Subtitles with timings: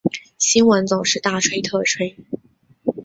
[0.39, 2.17] 新闻总是大吹特吹